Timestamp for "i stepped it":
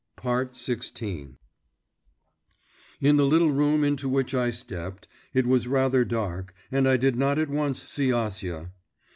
4.33-5.45